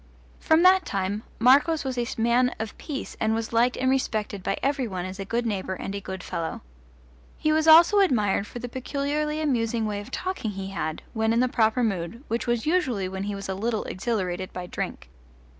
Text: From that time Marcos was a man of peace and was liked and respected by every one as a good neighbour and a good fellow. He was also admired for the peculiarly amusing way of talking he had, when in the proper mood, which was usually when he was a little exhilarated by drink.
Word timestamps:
From 0.39 0.63
that 0.63 0.83
time 0.83 1.21
Marcos 1.37 1.83
was 1.83 1.95
a 1.95 2.07
man 2.19 2.55
of 2.59 2.75
peace 2.79 3.15
and 3.19 3.35
was 3.35 3.53
liked 3.53 3.77
and 3.77 3.87
respected 3.87 4.41
by 4.41 4.57
every 4.63 4.87
one 4.87 5.05
as 5.05 5.19
a 5.19 5.25
good 5.25 5.45
neighbour 5.45 5.75
and 5.75 5.93
a 5.93 6.01
good 6.01 6.23
fellow. 6.23 6.61
He 7.37 7.51
was 7.51 7.67
also 7.67 7.99
admired 7.99 8.47
for 8.47 8.57
the 8.57 8.67
peculiarly 8.67 9.39
amusing 9.39 9.85
way 9.85 10.01
of 10.01 10.09
talking 10.09 10.49
he 10.53 10.69
had, 10.71 11.03
when 11.13 11.33
in 11.33 11.39
the 11.39 11.47
proper 11.47 11.83
mood, 11.83 12.23
which 12.29 12.47
was 12.47 12.65
usually 12.65 13.07
when 13.07 13.25
he 13.25 13.35
was 13.35 13.47
a 13.47 13.53
little 13.53 13.83
exhilarated 13.83 14.51
by 14.51 14.65
drink. 14.65 15.07